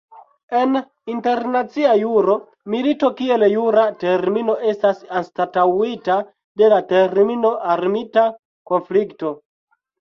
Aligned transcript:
En 0.59 0.77
internacia 1.15 1.91
juro, 2.03 2.37
milito 2.75 3.11
kiel 3.19 3.45
jura 3.57 3.83
termino 4.05 4.57
estas 4.73 5.05
anstataŭita 5.21 6.19
de 6.63 6.73
la 6.75 6.83
termino 6.97 7.55
"armita 7.79 8.29
konflikto". 8.75 9.35